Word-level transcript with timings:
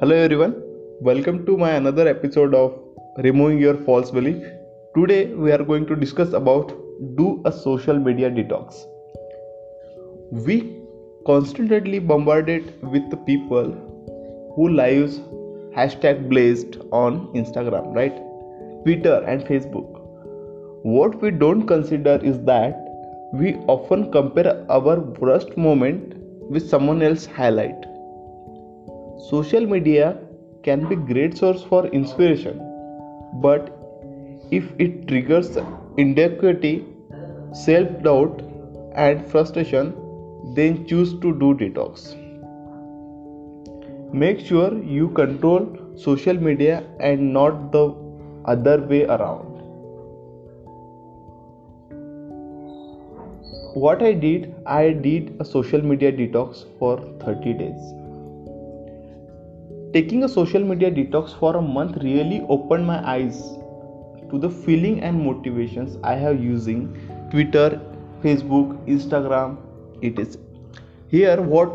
Hello 0.00 0.14
everyone, 0.14 0.54
welcome 1.00 1.44
to 1.44 1.56
my 1.56 1.70
another 1.72 2.06
episode 2.06 2.54
of 2.54 2.72
Removing 3.16 3.58
Your 3.58 3.74
False 3.78 4.12
Belief. 4.12 4.44
Today 4.94 5.26
we 5.34 5.50
are 5.50 5.64
going 5.64 5.86
to 5.86 5.96
discuss 5.96 6.34
about 6.34 6.68
do 7.16 7.42
a 7.44 7.50
social 7.50 7.98
media 7.98 8.30
detox. 8.30 8.86
We 10.30 10.78
constantly 11.26 11.98
bombarded 11.98 12.80
with 12.80 13.10
people 13.26 13.72
who 14.54 14.68
lives 14.68 15.18
hashtag 15.74 16.28
blazed 16.28 16.78
on 16.92 17.26
Instagram, 17.34 17.92
right? 17.92 18.16
Twitter 18.84 19.24
and 19.26 19.42
Facebook. 19.42 20.00
What 20.84 21.20
we 21.20 21.32
don't 21.32 21.66
consider 21.66 22.20
is 22.22 22.38
that 22.44 22.78
we 23.32 23.56
often 23.66 24.12
compare 24.12 24.64
our 24.70 25.00
worst 25.00 25.56
moment 25.56 26.14
with 26.48 26.70
someone 26.70 27.02
else's 27.02 27.26
highlight 27.26 27.87
social 29.18 29.66
media 29.66 30.16
can 30.62 30.88
be 30.88 30.96
great 30.96 31.36
source 31.36 31.62
for 31.62 31.86
inspiration 31.88 32.60
but 33.42 33.74
if 34.50 34.64
it 34.78 35.08
triggers 35.08 35.56
inadequacy 35.96 36.86
self-doubt 37.52 38.42
and 38.94 39.28
frustration 39.30 39.92
then 40.54 40.86
choose 40.86 41.12
to 41.20 41.32
do 41.38 41.54
detox. 41.54 42.14
Make 44.12 44.40
sure 44.40 44.82
you 44.82 45.08
control 45.08 45.66
social 45.96 46.34
media 46.34 46.84
and 47.00 47.32
not 47.32 47.72
the 47.72 47.94
other 48.46 48.80
way 48.80 49.04
around. 49.04 49.56
What 53.74 54.02
i 54.02 54.12
did? 54.12 54.54
I 54.66 54.90
did 54.90 55.36
a 55.40 55.44
social 55.44 55.82
media 55.82 56.10
detox 56.10 56.64
for 56.78 56.98
30 57.20 57.52
days 57.52 58.07
Taking 59.92 60.24
a 60.24 60.28
social 60.28 60.62
media 60.62 60.90
detox 60.90 61.34
for 61.38 61.56
a 61.56 61.62
month 61.62 61.96
really 62.02 62.44
opened 62.50 62.86
my 62.86 62.96
eyes 63.10 63.36
to 64.30 64.38
the 64.38 64.50
feeling 64.50 65.00
and 65.02 65.18
motivations 65.18 65.96
I 66.04 66.14
have 66.14 66.42
using 66.44 66.82
Twitter, 67.30 67.80
Facebook, 68.22 68.76
Instagram, 68.86 69.56
It 70.02 70.18
is 70.18 70.36
Here 71.08 71.40
what 71.40 71.72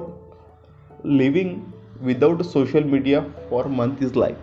living 1.04 1.74
without 2.02 2.46
social 2.46 2.84
media 2.84 3.26
for 3.50 3.66
a 3.66 3.70
month 3.70 4.04
is 4.04 4.16
like. 4.16 4.38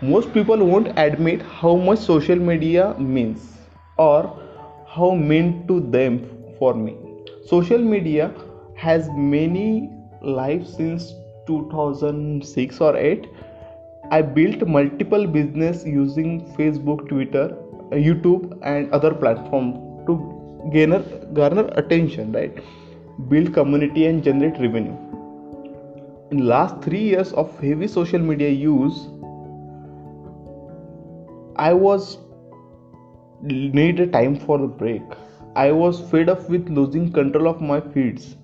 Most 0.00 0.32
people 0.32 0.64
won't 0.64 0.98
admit 0.98 1.42
how 1.42 1.76
much 1.76 1.98
social 1.98 2.36
media 2.36 2.94
means 2.98 3.52
or 3.98 4.40
how 4.88 5.10
meant 5.14 5.68
to 5.68 5.80
them 5.80 6.26
for 6.58 6.72
me. 6.72 6.96
Social 7.44 7.78
media 7.78 8.32
has 8.76 9.10
many 9.14 9.90
lives 10.22 10.74
since 10.74 11.12
2006 11.46 12.80
or 12.80 12.96
8 12.96 13.28
i 14.10 14.22
built 14.22 14.66
multiple 14.66 15.26
business 15.26 15.84
using 15.84 16.40
facebook 16.58 17.08
twitter 17.08 17.46
uh, 17.92 17.96
youtube 17.96 18.58
and 18.62 18.90
other 18.92 19.12
platforms 19.14 19.76
to 20.06 20.16
garner 20.72 21.02
garner 21.32 21.66
attention 21.82 22.32
right? 22.32 22.58
Build 23.28 23.54
community 23.54 24.06
and 24.06 24.22
generate 24.22 24.60
revenue. 24.60 24.94
In 26.30 26.46
last 26.46 26.82
3 26.82 26.98
years 26.98 27.32
of 27.32 27.58
heavy 27.60 27.88
social 27.88 28.18
media 28.18 28.50
use 28.50 28.98
i 31.56 31.72
was 31.72 32.18
need 33.42 34.00
a 34.00 34.06
time 34.06 34.36
for 34.36 34.62
a 34.62 34.68
break. 34.68 35.02
I 35.54 35.70
was 35.72 36.00
fed 36.10 36.28
up 36.28 36.48
with 36.50 36.68
losing 36.68 37.12
control 37.12 37.48
of 37.48 37.60
my 37.60 37.80
feeds 37.80 38.36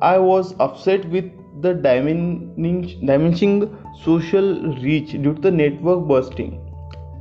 I 0.00 0.18
was 0.18 0.54
upset 0.60 1.08
with 1.08 1.32
the 1.60 1.74
diminishing 1.74 3.76
social 4.04 4.74
reach 4.76 5.12
due 5.12 5.34
to 5.34 5.40
the 5.40 5.50
network 5.50 6.06
bursting 6.06 6.60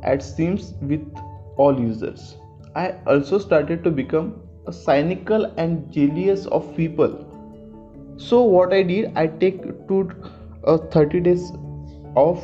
at 0.03 0.21
seams 0.21 0.73
with 0.81 1.01
all 1.55 1.79
users. 1.79 2.37
I 2.75 2.95
also 3.07 3.39
started 3.39 3.83
to 3.83 3.89
become 3.89 4.41
a 4.67 4.73
cynical 4.73 5.45
and 5.57 5.91
jealous 5.91 6.45
of 6.47 6.75
people. 6.75 7.23
So 8.17 8.43
what 8.43 8.73
I 8.73 8.83
did, 8.83 9.11
I 9.15 9.27
take 9.27 9.87
to 9.87 10.11
uh, 10.65 10.77
30 10.77 11.21
days 11.21 11.51
off. 12.15 12.43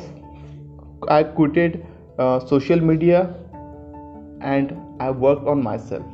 I 1.08 1.22
quitted 1.22 1.86
uh, 2.18 2.40
social 2.40 2.80
media 2.80 3.34
and 4.40 4.76
I 4.98 5.10
worked 5.10 5.46
on 5.46 5.62
myself. 5.62 6.04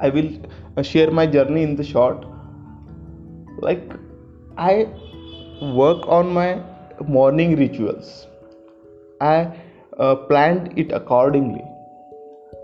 I 0.00 0.08
will 0.08 0.30
uh, 0.76 0.82
share 0.82 1.10
my 1.10 1.26
journey 1.26 1.62
in 1.62 1.76
the 1.76 1.84
short 1.84 2.24
like 3.62 3.92
i 4.56 4.86
work 5.60 6.06
on 6.08 6.32
my 6.32 6.62
morning 7.06 7.56
rituals. 7.56 8.26
I 9.20 9.48
uh, 9.98 10.14
planned 10.14 10.78
it 10.78 10.92
accordingly. 10.92 11.64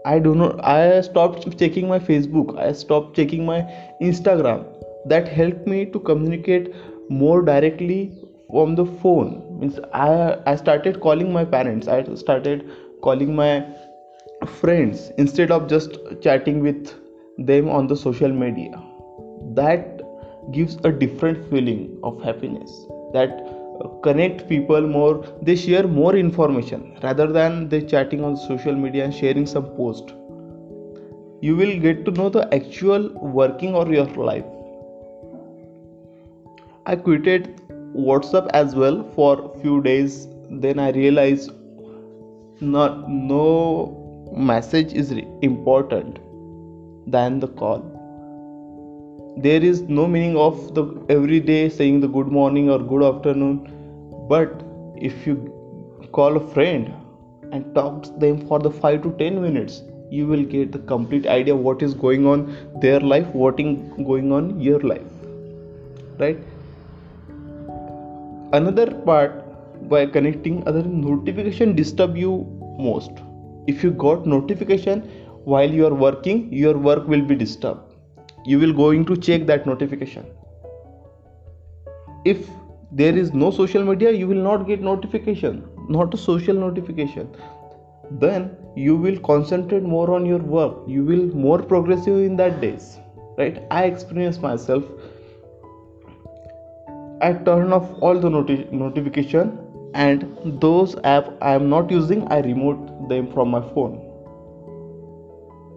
I 0.05 0.19
do 0.19 0.35
not 0.35 0.65
i 0.65 1.01
stopped 1.01 1.59
checking 1.59 1.89
my 1.89 1.99
facebook. 1.99 2.59
I 2.59 2.73
stopped 2.73 3.17
checking 3.17 3.45
my 3.45 3.61
instagram. 4.01 4.65
That 5.07 5.29
helped 5.29 5.67
me 5.67 5.87
to 5.87 6.01
communicate 6.01 6.75
more 7.09 7.43
directly 7.43 8.13
from 8.51 8.75
the 8.75 8.87
phone. 8.87 9.59
Means 9.61 9.79
i 9.93 10.37
i 10.47 10.57
started 10.57 11.01
calling 11.01 11.33
my 11.33 11.45
parents. 11.45 11.89
I 11.89 12.03
started 12.15 12.71
calling 13.03 13.35
my 13.35 13.67
friends 14.61 15.11
instead 15.19 15.51
of 15.51 15.69
just 15.69 15.99
chatting 16.23 16.61
with 16.61 16.95
them 17.39 17.69
on 17.69 17.87
the 17.87 17.97
social 17.97 18.33
media. 18.33 18.83
That 19.55 20.06
gives 20.53 20.77
a 20.85 20.93
different 20.93 21.49
feeling 21.51 21.99
of 22.03 22.23
happiness 22.23 22.87
that 23.13 23.31
uh, 23.81 23.89
connect 24.03 24.49
people 24.49 24.81
more. 24.81 25.25
They 25.43 25.57
share 25.57 25.87
more 25.87 26.17
information 26.17 26.99
rather 27.03 27.27
than 27.33 27.69
they 27.69 27.83
chatting 27.83 28.25
on 28.25 28.37
social 28.37 28.75
media 28.75 29.05
and 29.05 29.15
sharing 29.15 29.47
some 29.47 29.67
post. 29.77 30.15
You 31.41 31.57
will 31.57 31.79
get 31.79 32.05
to 32.05 32.11
know 32.11 32.29
the 32.29 32.53
actual 32.55 33.11
working 33.21 33.75
of 33.75 33.91
your 33.91 34.07
life. 34.07 34.45
I 36.87 36.97
quitted 36.97 37.61
whatsapp 37.95 38.49
as 38.55 38.75
well 38.75 39.03
for 39.15 39.53
few 39.61 39.83
days. 39.83 40.29
Then 40.49 40.79
i 40.79 40.91
realized 40.91 41.51
not 42.61 43.11
no 43.11 44.33
message 44.35 44.93
is 44.93 45.11
important 45.43 46.19
than 47.07 47.41
the 47.41 47.49
call 47.49 47.96
there 49.37 49.63
is 49.63 49.83
no 49.83 50.07
meaning 50.07 50.35
of 50.35 50.75
the 50.75 50.83
every 51.11 51.39
day 51.41 51.69
saying 51.69 52.01
the 52.01 52.09
good 52.09 52.29
morning 52.29 52.71
or 52.71 52.79
good 52.79 53.03
afternoon 53.03 53.57
but 54.31 54.63
if 54.97 55.27
you 55.27 55.35
call 56.13 56.39
a 56.39 56.45
friend 56.55 56.93
and 57.53 57.75
talk 57.75 58.03
to 58.05 58.11
them 58.23 58.39
for 58.47 58.59
the 58.59 58.71
5 58.71 59.03
to 59.03 59.11
10 59.19 59.43
minutes 59.43 59.83
you 60.11 60.27
will 60.27 60.43
get 60.55 60.73
the 60.73 60.79
complete 60.93 61.27
idea 61.27 61.55
what 61.55 61.83
is 61.83 61.93
going 61.93 62.27
on 62.27 62.47
their 62.81 63.01
life 63.01 63.27
what 63.43 63.61
is 63.61 63.77
going 64.11 64.33
on 64.33 64.49
your 64.59 64.81
life 64.81 65.05
right? 66.19 66.39
Another 68.53 68.87
part 69.11 69.43
by 69.91 70.07
connecting 70.07 70.67
other 70.67 70.83
notification 70.83 71.77
disturb 71.77 72.17
you 72.17 72.47
most. 72.79 73.11
If 73.67 73.85
you 73.85 73.91
got 73.91 74.27
notification 74.27 75.03
while 75.45 75.71
you 75.71 75.87
are 75.87 75.95
working 75.95 76.51
your 76.53 76.79
work 76.79 77.07
will 77.07 77.23
be 77.23 77.35
disturbed 77.35 77.86
you 78.47 78.59
will 78.59 78.73
going 78.73 79.05
to 79.07 79.17
check 79.17 79.47
that 79.47 79.67
notification. 79.67 80.27
If 82.25 82.49
there 82.93 83.17
is 83.17 83.33
no 83.33 83.51
social 83.51 83.85
media 83.85 84.11
you 84.13 84.29
will 84.29 84.43
not 84.51 84.67
get 84.67 84.81
notification 84.81 85.65
not 85.89 86.15
a 86.15 86.17
social 86.17 86.55
notification. 86.55 87.29
Then 88.11 88.57
you 88.77 88.97
will 88.97 89.19
concentrate 89.21 89.83
more 89.83 90.15
on 90.15 90.25
your 90.27 90.39
work. 90.39 90.77
You 90.87 91.05
will 91.05 91.27
more 91.35 91.61
progressive 91.61 92.19
in 92.19 92.37
that 92.37 92.61
days 92.61 92.99
right? 93.39 93.63
I 93.71 93.85
experience 93.85 94.39
myself 94.39 94.85
i 97.23 97.33
turn 97.33 97.73
off 97.73 97.91
all 98.01 98.19
the 98.21 98.29
noti- 98.29 98.67
notification 98.71 99.59
and 99.95 100.25
those 100.65 100.97
app 101.05 101.29
i 101.41 101.55
am 101.59 101.71
not 101.71 101.91
using 101.91 102.27
i 102.29 102.41
remove 102.41 103.09
them 103.09 103.31
from 103.33 103.51
my 103.51 103.61
phone 103.73 103.95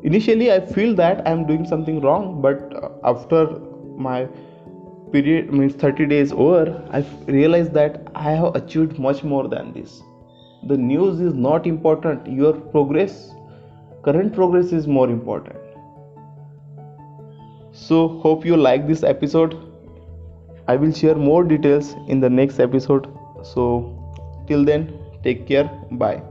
initially 0.04 0.52
i 0.52 0.60
feel 0.60 0.96
that 0.96 1.28
i'm 1.28 1.46
doing 1.46 1.66
something 1.66 2.00
wrong 2.02 2.42
but 2.42 2.74
uh, 2.76 2.90
after 3.04 3.60
my 3.98 4.28
period 5.12 5.52
means 5.52 5.74
30 5.74 6.06
days 6.06 6.32
over 6.32 6.64
i 6.92 7.04
realized 7.28 7.74
that 7.74 8.02
i 8.16 8.32
have 8.32 8.56
achieved 8.56 9.00
much 9.00 9.24
more 9.24 9.48
than 9.48 9.74
this. 9.74 10.04
The 10.68 10.78
news 10.78 11.22
is 11.22 11.34
not 11.34 11.66
important. 11.66 12.28
Your 12.28 12.54
progress 12.54 13.34
current 14.04 14.34
progress 14.34 14.72
is 14.72 14.88
more 14.88 15.10
important. 15.10 15.56
So 17.72 18.08
hope 18.20 18.46
you 18.46 18.58
like 18.58 18.88
this 18.88 19.04
episode. 19.04 19.56
I 20.68 20.76
will 20.76 20.92
share 20.92 21.16
more 21.16 21.44
details 21.44 21.96
in 22.08 22.20
the 22.20 22.30
next 22.30 22.60
episode. 22.60 23.08
So 23.44 23.64
till 24.48 24.66
then 24.66 24.94
take 25.24 25.48
care. 25.48 25.66
Bye 25.92 26.22